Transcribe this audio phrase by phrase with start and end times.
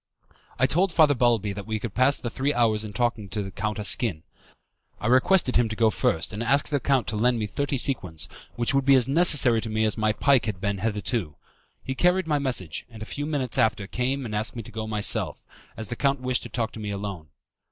[0.57, 3.77] I told Father Balbi that we could pass the three hours in talking to Count
[3.77, 4.23] Asquin.
[4.99, 8.27] I requested him to go first and ask the count to lend me thirty sequins,
[8.55, 11.35] which would be as necessary to me as my pike had been hitherto.
[11.83, 14.87] He carried my message, and a few minutes after came and asked me to go
[14.87, 15.45] myself,
[15.77, 17.27] as the count wished to talk to me alone.